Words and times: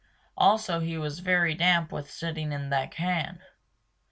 Also 0.35 0.79
he 0.79 0.97
was 0.97 1.19
very 1.19 1.53
damp 1.53 1.91
with 1.91 2.09
sitting 2.09 2.51
in 2.51 2.71
that 2.71 2.89
can. 2.89 3.39